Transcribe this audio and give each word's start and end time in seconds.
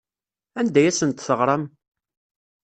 Anda 0.59 0.79
ay 0.79 0.87
asent-teɣram? 0.89 1.63